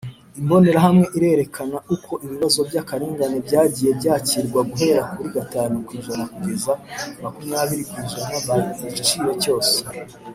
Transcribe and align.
Imbonerahamwe 0.41 1.05
irerekana 1.17 1.77
uko 1.95 2.11
ibibazo 2.25 2.59
by 2.69 2.75
akarengane 2.81 3.37
byagiye 3.47 3.91
byakirwa 3.99 4.59
guhera 4.69 5.01
kuri 5.13 5.29
gatanu 5.37 5.75
kwijana 5.87 6.23
kugeza 6.33 6.71
makumyabiri 7.23 7.83
ku 7.91 7.95
ijana 8.05 8.35
by 8.43 8.83
igiciro 8.89 9.29
cyose 9.43 9.77